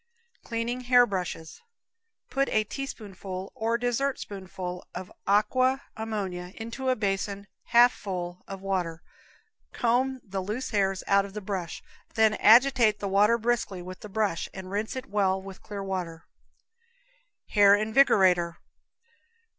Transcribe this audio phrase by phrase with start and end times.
[0.43, 1.61] Cleaning Hair Brushes.
[2.31, 9.03] Put a teaspoonful or dessertspoonful of aqua ammonia into a basin half full of water,
[9.73, 11.83] comb the loose hairs out of the brush,
[12.15, 16.25] then agitate the water briskly with the brush, and rinse it well with clear water.
[17.49, 18.55] Hair Invigorator.